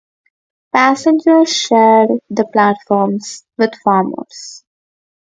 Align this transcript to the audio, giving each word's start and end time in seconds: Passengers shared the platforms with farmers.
Passengers 0.73 1.53
shared 1.55 2.09
the 2.31 2.45
platforms 2.51 3.45
with 3.59 3.75
farmers. 3.83 4.63